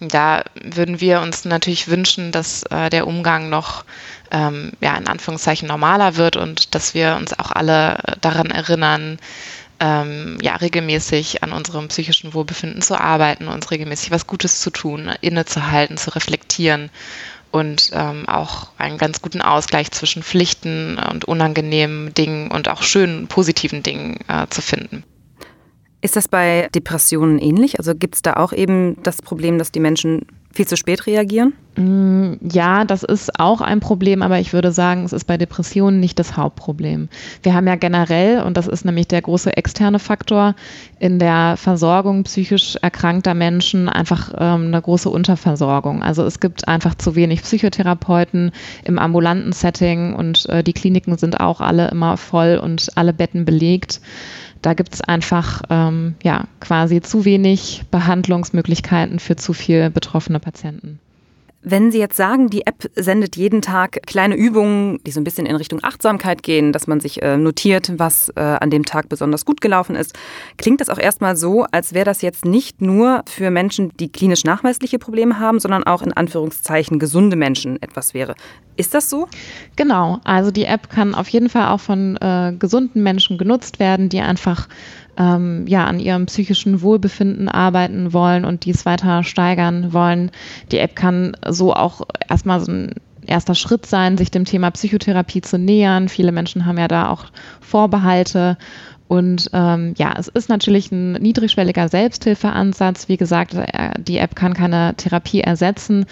Da 0.00 0.44
würden 0.62 1.00
wir 1.00 1.20
uns 1.20 1.44
natürlich 1.44 1.88
wünschen, 1.88 2.30
dass 2.30 2.62
äh, 2.64 2.88
der 2.88 3.06
Umgang 3.06 3.48
noch 3.48 3.84
ähm, 4.30 4.72
ja, 4.80 4.96
in 4.96 5.08
Anführungszeichen 5.08 5.66
normaler 5.66 6.16
wird 6.16 6.36
und 6.36 6.74
dass 6.74 6.94
wir 6.94 7.16
uns 7.16 7.36
auch 7.38 7.50
alle 7.50 7.98
daran 8.20 8.50
erinnern, 8.50 9.18
ähm, 9.80 10.38
ja, 10.40 10.56
regelmäßig 10.56 11.42
an 11.42 11.52
unserem 11.52 11.88
psychischen 11.88 12.34
Wohlbefinden 12.34 12.82
zu 12.82 12.98
arbeiten, 12.98 13.48
uns 13.48 13.70
regelmäßig 13.70 14.10
was 14.10 14.26
Gutes 14.26 14.60
zu 14.60 14.70
tun, 14.70 15.10
innezuhalten, 15.20 15.96
zu 15.96 16.14
reflektieren 16.14 16.90
und 17.50 17.90
ähm, 17.92 18.28
auch 18.28 18.68
einen 18.78 18.98
ganz 18.98 19.22
guten 19.22 19.40
Ausgleich 19.40 19.90
zwischen 19.90 20.22
Pflichten 20.22 20.98
und 20.98 21.24
unangenehmen 21.24 22.12
Dingen 22.14 22.50
und 22.50 22.68
auch 22.68 22.82
schönen, 22.82 23.28
positiven 23.28 23.82
Dingen 23.82 24.18
äh, 24.28 24.46
zu 24.48 24.62
finden. 24.62 25.04
Ist 26.00 26.16
das 26.16 26.28
bei 26.28 26.68
Depressionen 26.74 27.38
ähnlich? 27.38 27.78
Also 27.78 27.94
gibt 27.94 28.14
es 28.14 28.22
da 28.22 28.34
auch 28.34 28.52
eben 28.52 28.96
das 29.02 29.20
Problem, 29.20 29.58
dass 29.58 29.72
die 29.72 29.80
Menschen 29.80 30.26
viel 30.52 30.66
zu 30.66 30.76
spät 30.76 31.06
reagieren? 31.06 31.52
Mm, 31.76 32.34
ja, 32.50 32.84
das 32.84 33.04
ist 33.04 33.38
auch 33.38 33.60
ein 33.60 33.80
Problem, 33.80 34.22
aber 34.22 34.40
ich 34.40 34.52
würde 34.52 34.72
sagen, 34.72 35.04
es 35.04 35.12
ist 35.12 35.24
bei 35.24 35.36
Depressionen 35.36 36.00
nicht 36.00 36.18
das 36.18 36.36
Hauptproblem. 36.36 37.08
Wir 37.42 37.54
haben 37.54 37.66
ja 37.66 37.76
generell, 37.76 38.42
und 38.42 38.56
das 38.56 38.66
ist 38.66 38.84
nämlich 38.84 39.06
der 39.06 39.22
große 39.22 39.56
externe 39.56 40.00
Faktor, 40.00 40.56
in 40.98 41.20
der 41.20 41.56
Versorgung 41.56 42.24
psychisch 42.24 42.76
erkrankter 42.82 43.34
Menschen 43.34 43.88
einfach 43.88 44.32
ähm, 44.36 44.66
eine 44.66 44.82
große 44.82 45.08
Unterversorgung. 45.08 46.02
Also 46.02 46.24
es 46.24 46.40
gibt 46.40 46.66
einfach 46.66 46.96
zu 46.96 47.14
wenig 47.14 47.42
Psychotherapeuten 47.42 48.50
im 48.84 48.98
ambulanten 48.98 49.52
Setting 49.52 50.14
und 50.14 50.48
äh, 50.48 50.64
die 50.64 50.72
Kliniken 50.72 51.16
sind 51.18 51.38
auch 51.38 51.60
alle 51.60 51.88
immer 51.90 52.16
voll 52.16 52.60
und 52.60 52.88
alle 52.96 53.12
Betten 53.12 53.44
belegt. 53.44 54.00
Da 54.62 54.74
gibt 54.74 54.94
es 54.94 55.00
einfach 55.00 55.62
ähm, 55.70 56.14
ja, 56.22 56.44
quasi 56.60 57.00
zu 57.00 57.24
wenig 57.24 57.84
Behandlungsmöglichkeiten 57.90 59.18
für 59.18 59.36
zu 59.36 59.52
viele 59.52 59.90
betroffene 59.90 60.40
Patienten. 60.40 61.00
Wenn 61.62 61.90
Sie 61.90 61.98
jetzt 61.98 62.16
sagen, 62.16 62.50
die 62.50 62.66
App 62.66 62.88
sendet 62.94 63.36
jeden 63.36 63.62
Tag 63.62 63.98
kleine 64.06 64.36
Übungen, 64.36 65.00
die 65.04 65.10
so 65.10 65.20
ein 65.20 65.24
bisschen 65.24 65.44
in 65.44 65.56
Richtung 65.56 65.80
Achtsamkeit 65.82 66.44
gehen, 66.44 66.72
dass 66.72 66.86
man 66.86 67.00
sich 67.00 67.20
äh, 67.20 67.36
notiert, 67.36 67.92
was 67.96 68.28
äh, 68.36 68.40
an 68.40 68.70
dem 68.70 68.84
Tag 68.84 69.08
besonders 69.08 69.44
gut 69.44 69.60
gelaufen 69.60 69.96
ist, 69.96 70.16
klingt 70.56 70.80
das 70.80 70.88
auch 70.88 70.98
erstmal 70.98 71.36
so, 71.36 71.64
als 71.72 71.94
wäre 71.94 72.04
das 72.04 72.22
jetzt 72.22 72.44
nicht 72.44 72.80
nur 72.80 73.24
für 73.28 73.50
Menschen, 73.50 73.90
die 73.98 74.10
klinisch 74.10 74.44
nachweisliche 74.44 75.00
Probleme 75.00 75.40
haben, 75.40 75.58
sondern 75.58 75.82
auch 75.82 76.02
in 76.02 76.12
Anführungszeichen 76.12 77.00
gesunde 77.00 77.34
Menschen 77.36 77.82
etwas 77.82 78.14
wäre. 78.14 78.36
Ist 78.78 78.94
das 78.94 79.10
so? 79.10 79.26
Genau, 79.74 80.20
also 80.22 80.52
die 80.52 80.64
App 80.64 80.88
kann 80.88 81.12
auf 81.16 81.28
jeden 81.30 81.48
Fall 81.48 81.66
auch 81.66 81.80
von 81.80 82.16
äh, 82.18 82.54
gesunden 82.56 83.02
Menschen 83.02 83.36
genutzt 83.36 83.80
werden, 83.80 84.08
die 84.08 84.20
einfach 84.20 84.68
ähm, 85.16 85.66
ja, 85.66 85.84
an 85.84 85.98
ihrem 85.98 86.26
psychischen 86.26 86.80
Wohlbefinden 86.80 87.48
arbeiten 87.48 88.12
wollen 88.12 88.44
und 88.44 88.64
dies 88.64 88.86
weiter 88.86 89.24
steigern 89.24 89.92
wollen. 89.92 90.30
Die 90.70 90.78
App 90.78 90.94
kann 90.94 91.36
so 91.48 91.74
auch 91.74 92.02
erstmal 92.28 92.60
so 92.60 92.70
ein 92.70 92.94
erster 93.26 93.56
Schritt 93.56 93.84
sein, 93.84 94.16
sich 94.16 94.30
dem 94.30 94.44
Thema 94.44 94.70
Psychotherapie 94.70 95.40
zu 95.40 95.58
nähern. 95.58 96.08
Viele 96.08 96.30
Menschen 96.30 96.64
haben 96.64 96.78
ja 96.78 96.86
da 96.86 97.10
auch 97.10 97.24
Vorbehalte. 97.60 98.58
Und 99.08 99.48
ähm, 99.54 99.94
ja, 99.96 100.14
es 100.18 100.28
ist 100.28 100.50
natürlich 100.50 100.92
ein 100.92 101.12
niedrigschwelliger 101.12 101.88
Selbsthilfeansatz. 101.88 103.08
Wie 103.08 103.16
gesagt, 103.16 103.54
äh, 103.54 103.92
die 103.98 104.18
App 104.18 104.36
kann 104.36 104.52
keine 104.52 104.94
Therapie 104.96 105.40
ersetzen. 105.40 106.04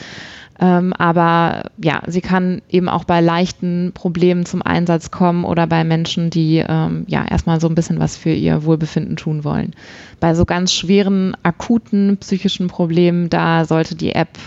Ähm, 0.58 0.94
aber 0.94 1.64
ja, 1.76 2.00
sie 2.06 2.22
kann 2.22 2.62
eben 2.70 2.88
auch 2.88 3.04
bei 3.04 3.20
leichten 3.20 3.92
Problemen 3.92 4.46
zum 4.46 4.62
Einsatz 4.62 5.10
kommen 5.10 5.44
oder 5.44 5.66
bei 5.66 5.84
Menschen, 5.84 6.30
die 6.30 6.64
ähm, 6.66 7.04
ja 7.08 7.26
erstmal 7.28 7.60
so 7.60 7.68
ein 7.68 7.74
bisschen 7.74 7.98
was 7.98 8.16
für 8.16 8.32
ihr 8.32 8.64
Wohlbefinden 8.64 9.16
tun 9.16 9.44
wollen. 9.44 9.74
Bei 10.18 10.34
so 10.34 10.46
ganz 10.46 10.72
schweren, 10.72 11.36
akuten 11.42 12.16
psychischen 12.16 12.68
Problemen, 12.68 13.28
da 13.28 13.66
sollte 13.66 13.94
die 13.94 14.12
App 14.12 14.38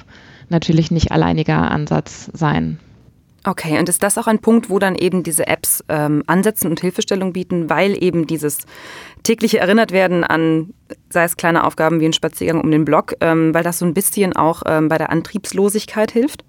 natürlich 0.50 0.90
nicht 0.90 1.12
alleiniger 1.12 1.70
Ansatz 1.70 2.32
sein. 2.34 2.80
Okay, 3.46 3.80
und 3.80 3.88
ist 3.88 4.04
das 4.04 4.18
auch 4.18 4.28
ein 4.28 4.40
Punkt, 4.40 4.70
wo 4.70 4.80
dann 4.80 4.96
eben 4.96 5.24
diese 5.24 5.48
Apps 5.48 5.84
ähm, 5.88 6.24
ansetzen 6.28 6.70
und 6.70 6.82
Hilfestellung 6.82 7.34
bieten, 7.34 7.70
weil 7.70 8.02
eben 8.02 8.28
dieses 8.28 8.60
tägliche 9.24 9.60
erinnert 9.60 9.92
werden 9.92 10.24
an, 10.24 10.74
sei 11.10 11.24
es 11.24 11.38
kleine 11.38 11.64
Aufgaben 11.64 12.00
wie 12.02 12.06
ein 12.06 12.14
Spaziergang 12.14 12.62
um 12.62 12.72
den 12.72 12.86
Block, 12.86 13.16
ähm, 13.22 13.54
weil 13.54 13.64
das 13.64 13.80
so 13.80 13.86
ein 13.86 13.94
bisschen 13.94 14.36
auch 14.36 14.64
ähm, 14.66 14.90
bei 14.90 14.98
der 14.98 15.10
Antriebslosigkeit 15.10 16.12
hilft? 16.12 16.44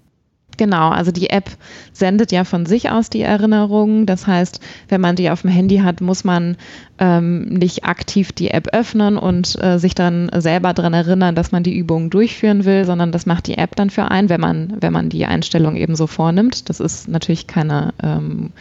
Genau, 0.57 0.89
also 0.89 1.11
die 1.11 1.29
App 1.29 1.49
sendet 1.93 2.31
ja 2.31 2.43
von 2.43 2.65
sich 2.65 2.89
aus 2.89 3.09
die 3.09 3.21
Erinnerungen. 3.21 4.05
Das 4.05 4.27
heißt, 4.27 4.59
wenn 4.89 5.01
man 5.01 5.15
die 5.15 5.29
auf 5.29 5.41
dem 5.41 5.49
Handy 5.49 5.77
hat, 5.77 6.01
muss 6.01 6.23
man 6.23 6.57
ähm, 6.99 7.45
nicht 7.45 7.85
aktiv 7.85 8.31
die 8.31 8.51
App 8.51 8.67
öffnen 8.73 9.17
und 9.17 9.57
äh, 9.63 9.79
sich 9.79 9.95
dann 9.95 10.29
selber 10.35 10.73
daran 10.73 10.93
erinnern, 10.93 11.35
dass 11.35 11.51
man 11.51 11.63
die 11.63 11.75
Übungen 11.75 12.09
durchführen 12.09 12.65
will, 12.65 12.85
sondern 12.85 13.11
das 13.11 13.25
macht 13.25 13.47
die 13.47 13.57
App 13.57 13.75
dann 13.75 13.89
für 13.89 14.11
einen, 14.11 14.29
wenn 14.29 14.41
man, 14.41 14.77
wenn 14.79 14.93
man 14.93 15.09
die 15.09 15.25
Einstellung 15.25 15.75
eben 15.75 15.95
so 15.95 16.05
vornimmt. 16.05 16.69
Das 16.69 16.79
ist 16.79 17.07
natürlich 17.07 17.47
keine, 17.47 17.93
ähm, 18.03 18.51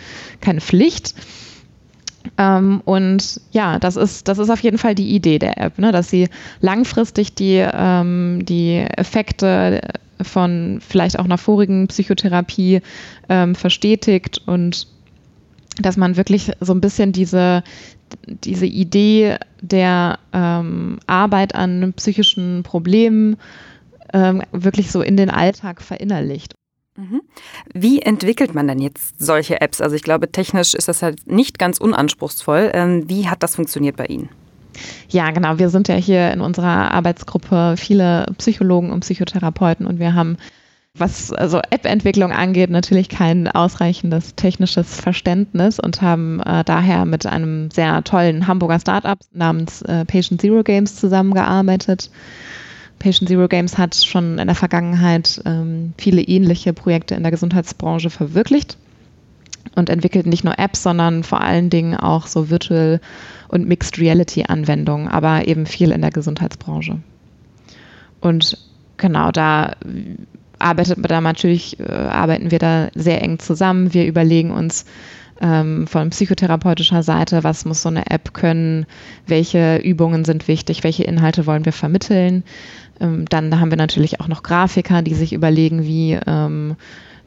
keine 0.40 0.60
Pflicht. 0.60 1.14
Ähm, 2.38 2.80
und 2.84 3.40
ja, 3.52 3.78
das 3.78 3.96
ist, 3.96 4.28
das 4.28 4.38
ist 4.38 4.50
auf 4.50 4.60
jeden 4.60 4.78
Fall 4.78 4.94
die 4.94 5.14
Idee 5.14 5.38
der 5.38 5.58
App, 5.58 5.78
ne? 5.78 5.92
dass 5.92 6.08
sie 6.10 6.28
langfristig 6.60 7.34
die, 7.34 7.66
ähm, 7.72 8.44
die 8.44 8.76
Effekte 8.96 9.80
von 10.22 10.80
vielleicht 10.86 11.18
auch 11.18 11.24
einer 11.24 11.38
vorigen 11.38 11.88
Psychotherapie 11.88 12.80
ähm, 13.28 13.54
verstetigt 13.54 14.42
und 14.46 14.86
dass 15.80 15.96
man 15.96 16.16
wirklich 16.16 16.50
so 16.60 16.72
ein 16.72 16.80
bisschen 16.80 17.12
diese, 17.12 17.62
diese 18.26 18.66
Idee 18.66 19.36
der 19.60 20.18
ähm, 20.32 20.98
Arbeit 21.06 21.54
an 21.54 21.92
psychischen 21.96 22.62
Problemen 22.62 23.36
ähm, 24.12 24.42
wirklich 24.52 24.90
so 24.90 25.02
in 25.02 25.16
den 25.16 25.30
Alltag 25.30 25.80
verinnerlicht. 25.82 26.54
Mhm. 26.96 27.22
Wie 27.72 28.02
entwickelt 28.02 28.54
man 28.54 28.68
denn 28.68 28.80
jetzt 28.80 29.20
solche 29.22 29.60
Apps? 29.60 29.80
Also 29.80 29.96
ich 29.96 30.02
glaube, 30.02 30.30
technisch 30.30 30.74
ist 30.74 30.88
das 30.88 31.02
halt 31.02 31.26
nicht 31.26 31.58
ganz 31.58 31.78
unanspruchsvoll. 31.78 32.70
Ähm, 32.74 33.08
wie 33.08 33.28
hat 33.28 33.42
das 33.42 33.54
funktioniert 33.54 33.96
bei 33.96 34.06
Ihnen? 34.06 34.28
Ja, 35.08 35.30
genau. 35.30 35.58
Wir 35.58 35.68
sind 35.68 35.88
ja 35.88 35.96
hier 35.96 36.32
in 36.32 36.40
unserer 36.40 36.92
Arbeitsgruppe 36.92 37.74
viele 37.76 38.26
Psychologen 38.38 38.90
und 38.90 39.00
Psychotherapeuten 39.00 39.86
und 39.86 39.98
wir 39.98 40.14
haben, 40.14 40.36
was 40.94 41.32
also 41.32 41.60
App-Entwicklung 41.70 42.32
angeht, 42.32 42.70
natürlich 42.70 43.08
kein 43.08 43.48
ausreichendes 43.48 44.34
technisches 44.34 45.00
Verständnis 45.00 45.78
und 45.80 46.02
haben 46.02 46.40
äh, 46.40 46.64
daher 46.64 47.04
mit 47.04 47.26
einem 47.26 47.70
sehr 47.70 48.02
tollen 48.04 48.46
Hamburger 48.46 48.80
Startup 48.80 49.18
namens 49.32 49.82
äh, 49.82 50.04
Patient 50.04 50.40
Zero 50.40 50.62
Games 50.62 50.96
zusammengearbeitet. 50.96 52.10
Patient 52.98 53.28
Zero 53.28 53.48
Games 53.48 53.78
hat 53.78 53.94
schon 53.94 54.38
in 54.38 54.46
der 54.46 54.56
Vergangenheit 54.56 55.40
ähm, 55.46 55.94
viele 55.96 56.22
ähnliche 56.22 56.72
Projekte 56.72 57.14
in 57.14 57.22
der 57.22 57.30
Gesundheitsbranche 57.30 58.10
verwirklicht 58.10 58.76
und 59.76 59.88
entwickelt 59.88 60.26
nicht 60.26 60.44
nur 60.44 60.58
Apps, 60.58 60.82
sondern 60.82 61.22
vor 61.22 61.40
allen 61.40 61.70
Dingen 61.70 61.96
auch 61.96 62.26
so 62.26 62.50
Virtual 62.50 63.00
und 63.48 63.66
Mixed 63.66 63.98
Reality 63.98 64.44
Anwendungen, 64.48 65.08
aber 65.08 65.46
eben 65.46 65.66
viel 65.66 65.90
in 65.92 66.00
der 66.00 66.10
Gesundheitsbranche. 66.10 66.98
Und 68.20 68.58
genau 68.96 69.30
da 69.30 69.72
arbeitet 70.58 70.98
da 71.10 71.20
natürlich, 71.20 71.80
äh, 71.80 71.90
arbeiten 71.90 72.50
wir 72.50 72.58
da 72.58 72.88
sehr 72.94 73.22
eng 73.22 73.38
zusammen. 73.38 73.94
Wir 73.94 74.06
überlegen 74.06 74.50
uns 74.50 74.84
ähm, 75.40 75.86
von 75.86 76.10
psychotherapeutischer 76.10 77.02
Seite, 77.02 77.42
was 77.44 77.64
muss 77.64 77.82
so 77.82 77.88
eine 77.88 78.10
App 78.10 78.34
können, 78.34 78.86
welche 79.26 79.78
Übungen 79.78 80.24
sind 80.24 80.48
wichtig, 80.48 80.84
welche 80.84 81.04
Inhalte 81.04 81.46
wollen 81.46 81.64
wir 81.64 81.72
vermitteln. 81.72 82.44
Ähm, 83.00 83.24
dann 83.28 83.58
haben 83.58 83.70
wir 83.70 83.78
natürlich 83.78 84.20
auch 84.20 84.28
noch 84.28 84.42
Grafiker, 84.42 85.02
die 85.02 85.14
sich 85.14 85.32
überlegen, 85.32 85.84
wie 85.84 86.18
ähm, 86.26 86.76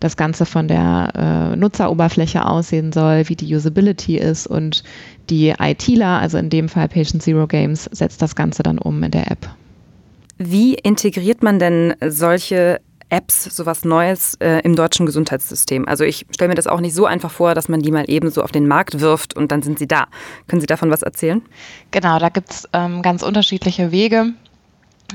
das 0.03 0.17
Ganze 0.17 0.45
von 0.45 0.67
der 0.67 1.51
äh, 1.53 1.55
Nutzeroberfläche 1.55 2.45
aussehen 2.45 2.91
soll, 2.91 3.29
wie 3.29 3.35
die 3.35 3.55
Usability 3.55 4.17
ist 4.17 4.47
und 4.47 4.83
die 5.29 5.53
ITler, 5.57 6.19
also 6.19 6.37
in 6.37 6.49
dem 6.49 6.69
Fall 6.69 6.89
Patient 6.89 7.23
Zero 7.23 7.47
Games, 7.47 7.89
setzt 7.91 8.21
das 8.21 8.35
Ganze 8.35 8.63
dann 8.63 8.77
um 8.77 9.01
in 9.03 9.11
der 9.11 9.31
App. 9.31 9.49
Wie 10.37 10.73
integriert 10.73 11.41
man 11.43 11.59
denn 11.59 11.95
solche 12.05 12.81
Apps 13.09 13.55
sowas 13.55 13.85
Neues 13.85 14.35
äh, 14.41 14.59
im 14.63 14.75
deutschen 14.75 15.05
Gesundheitssystem? 15.05 15.87
Also 15.87 16.03
ich 16.03 16.25
stelle 16.31 16.49
mir 16.49 16.55
das 16.55 16.67
auch 16.67 16.81
nicht 16.81 16.95
so 16.95 17.05
einfach 17.05 17.31
vor, 17.31 17.53
dass 17.55 17.69
man 17.69 17.81
die 17.81 17.91
mal 17.91 18.05
eben 18.09 18.29
so 18.29 18.43
auf 18.43 18.51
den 18.51 18.67
Markt 18.67 18.99
wirft 18.99 19.35
und 19.35 19.51
dann 19.51 19.61
sind 19.61 19.79
sie 19.79 19.87
da. 19.87 20.07
Können 20.47 20.59
Sie 20.59 20.67
davon 20.67 20.89
was 20.89 21.03
erzählen? 21.03 21.41
Genau, 21.91 22.19
da 22.19 22.29
gibt 22.29 22.49
es 22.51 22.67
ähm, 22.73 23.01
ganz 23.01 23.23
unterschiedliche 23.23 23.91
Wege. 23.91 24.33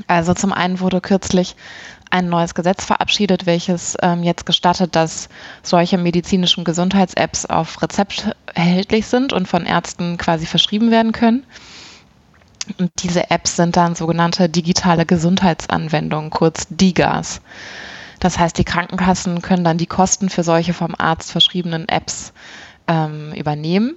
Also 0.07 0.33
zum 0.33 0.53
einen 0.53 0.79
wurde 0.79 1.01
kürzlich 1.01 1.55
ein 2.09 2.29
neues 2.29 2.55
Gesetz 2.55 2.85
verabschiedet, 2.85 3.45
welches 3.45 3.95
ähm, 4.01 4.23
jetzt 4.23 4.45
gestattet, 4.45 4.95
dass 4.95 5.29
solche 5.63 5.97
medizinischen 5.97 6.63
Gesundheits-Apps 6.63 7.45
auf 7.45 7.81
Rezept 7.81 8.29
erhältlich 8.53 9.07
sind 9.07 9.33
und 9.33 9.47
von 9.47 9.65
Ärzten 9.65 10.17
quasi 10.17 10.45
verschrieben 10.45 10.91
werden 10.91 11.11
können. 11.11 11.45
Und 12.77 12.91
diese 13.03 13.31
Apps 13.31 13.55
sind 13.55 13.77
dann 13.77 13.95
sogenannte 13.95 14.49
digitale 14.49 15.05
Gesundheitsanwendungen, 15.05 16.29
kurz 16.29 16.67
DIGAs. 16.69 17.41
Das 18.19 18.37
heißt, 18.37 18.57
die 18.57 18.65
Krankenkassen 18.65 19.41
können 19.41 19.63
dann 19.63 19.77
die 19.77 19.85
Kosten 19.85 20.29
für 20.29 20.43
solche 20.43 20.73
vom 20.73 20.93
Arzt 20.97 21.31
verschriebenen 21.31 21.87
Apps 21.87 22.33
ähm, 22.87 23.33
übernehmen. 23.33 23.95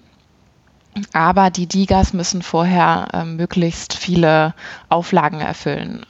Aber 1.12 1.50
die 1.50 1.66
DIGAs 1.66 2.12
müssen 2.12 2.42
vorher 2.42 3.08
ähm, 3.12 3.36
möglichst 3.36 3.94
viele 3.94 4.54
Auflagen 4.88 5.40
erfüllen. 5.40 6.06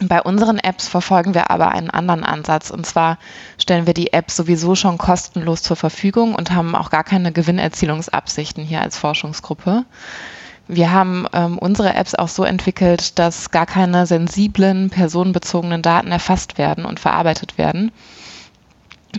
Bei 0.00 0.22
unseren 0.22 0.58
Apps 0.58 0.86
verfolgen 0.86 1.34
wir 1.34 1.50
aber 1.50 1.72
einen 1.72 1.90
anderen 1.90 2.22
Ansatz. 2.22 2.70
Und 2.70 2.86
zwar 2.86 3.18
stellen 3.58 3.86
wir 3.86 3.94
die 3.94 4.12
Apps 4.12 4.36
sowieso 4.36 4.76
schon 4.76 4.96
kostenlos 4.96 5.62
zur 5.62 5.76
Verfügung 5.76 6.36
und 6.36 6.52
haben 6.52 6.76
auch 6.76 6.90
gar 6.90 7.02
keine 7.02 7.32
Gewinnerzielungsabsichten 7.32 8.64
hier 8.64 8.80
als 8.80 8.96
Forschungsgruppe. 8.96 9.84
Wir 10.68 10.92
haben 10.92 11.26
ähm, 11.32 11.58
unsere 11.58 11.94
Apps 11.94 12.14
auch 12.14 12.28
so 12.28 12.44
entwickelt, 12.44 13.18
dass 13.18 13.50
gar 13.50 13.66
keine 13.66 14.06
sensiblen, 14.06 14.90
personenbezogenen 14.90 15.82
Daten 15.82 16.12
erfasst 16.12 16.58
werden 16.58 16.84
und 16.84 17.00
verarbeitet 17.00 17.58
werden. 17.58 17.90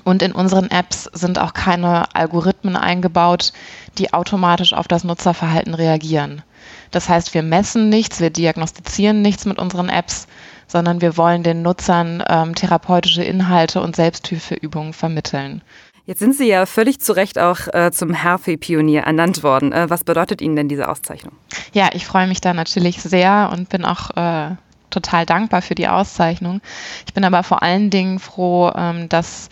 Und 0.03 0.21
in 0.21 0.31
unseren 0.31 0.69
Apps 0.69 1.09
sind 1.11 1.39
auch 1.39 1.53
keine 1.53 2.15
Algorithmen 2.15 2.75
eingebaut, 2.75 3.51
die 3.97 4.13
automatisch 4.13 4.73
auf 4.73 4.87
das 4.87 5.03
Nutzerverhalten 5.03 5.73
reagieren. 5.73 6.43
Das 6.91 7.09
heißt, 7.09 7.33
wir 7.33 7.43
messen 7.43 7.89
nichts, 7.89 8.19
wir 8.19 8.29
diagnostizieren 8.29 9.21
nichts 9.21 9.45
mit 9.45 9.57
unseren 9.57 9.89
Apps, 9.89 10.27
sondern 10.69 11.01
wir 11.01 11.17
wollen 11.17 11.43
den 11.43 11.61
Nutzern 11.61 12.23
ähm, 12.29 12.55
therapeutische 12.55 13.23
Inhalte 13.23 13.81
und 13.81 13.97
Selbsthilfeübungen 13.97 14.93
vermitteln. 14.93 15.61
Jetzt 16.05 16.19
sind 16.19 16.35
Sie 16.35 16.47
ja 16.47 16.65
völlig 16.65 16.99
zu 17.01 17.13
Recht 17.13 17.37
auch 17.37 17.67
äh, 17.73 17.91
zum 17.91 18.13
Herfe-Pionier 18.13 19.01
ernannt 19.01 19.43
worden. 19.43 19.71
Äh, 19.73 19.89
was 19.89 20.03
bedeutet 20.03 20.41
Ihnen 20.41 20.55
denn 20.55 20.69
diese 20.69 20.87
Auszeichnung? 20.87 21.33
Ja, 21.73 21.89
ich 21.93 22.05
freue 22.05 22.27
mich 22.27 22.41
da 22.41 22.53
natürlich 22.53 23.01
sehr 23.01 23.51
und 23.53 23.69
bin 23.69 23.85
auch 23.85 24.15
äh, 24.15 24.55
total 24.89 25.25
dankbar 25.25 25.61
für 25.61 25.75
die 25.75 25.87
Auszeichnung. 25.87 26.61
Ich 27.05 27.13
bin 27.13 27.23
aber 27.23 27.43
vor 27.43 27.61
allen 27.61 27.89
Dingen 27.89 28.19
froh, 28.19 28.71
ähm, 28.75 29.09
dass 29.09 29.49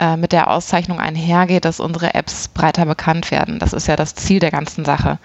äh, 0.00 0.16
mit 0.16 0.32
der 0.32 0.50
Auszeichnung 0.50 0.98
einhergeht, 0.98 1.66
dass 1.66 1.78
unsere 1.78 2.14
Apps 2.14 2.48
breiter 2.48 2.86
bekannt 2.86 3.30
werden. 3.30 3.58
Das 3.58 3.74
ist 3.74 3.86
ja 3.86 3.96
das 3.96 4.14
Ziel 4.14 4.40
der 4.40 4.50
ganzen 4.50 4.86
Sache. 4.86 5.18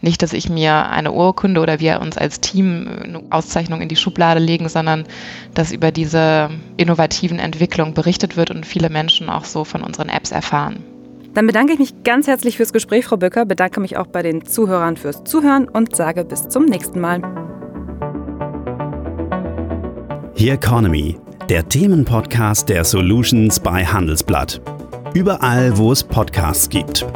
Nicht, 0.00 0.22
dass 0.22 0.32
ich 0.32 0.48
mir 0.48 0.88
eine 0.88 1.10
Urkunde 1.10 1.60
oder 1.60 1.80
wir 1.80 2.00
uns 2.00 2.16
als 2.16 2.40
Team 2.40 2.88
eine 3.02 3.22
Auszeichnung 3.30 3.80
in 3.80 3.88
die 3.88 3.96
Schublade 3.96 4.38
legen, 4.38 4.68
sondern 4.68 5.04
dass 5.54 5.72
über 5.72 5.90
diese 5.90 6.48
innovativen 6.76 7.40
Entwicklungen 7.40 7.92
berichtet 7.92 8.36
wird 8.36 8.52
und 8.52 8.64
viele 8.64 8.88
Menschen 8.88 9.28
auch 9.28 9.44
so 9.44 9.64
von 9.64 9.82
unseren 9.82 10.08
Apps 10.08 10.30
erfahren. 10.30 10.84
Dann 11.34 11.48
bedanke 11.48 11.72
ich 11.72 11.80
mich 11.80 12.04
ganz 12.04 12.28
herzlich 12.28 12.56
fürs 12.56 12.72
Gespräch, 12.72 13.06
Frau 13.06 13.16
Böcker, 13.16 13.44
bedanke 13.44 13.80
mich 13.80 13.96
auch 13.96 14.06
bei 14.06 14.22
den 14.22 14.46
Zuhörern 14.46 14.96
fürs 14.96 15.24
Zuhören 15.24 15.68
und 15.68 15.96
sage 15.96 16.24
bis 16.24 16.48
zum 16.48 16.66
nächsten 16.66 17.00
Mal. 17.00 17.20
Here 20.34 20.54
Economy 20.54 21.18
der 21.48 21.68
Themenpodcast 21.68 22.68
der 22.68 22.84
Solutions 22.84 23.60
bei 23.60 23.84
Handelsblatt. 23.84 24.60
Überall, 25.14 25.76
wo 25.76 25.90
es 25.92 26.04
Podcasts 26.04 26.68
gibt. 26.68 27.06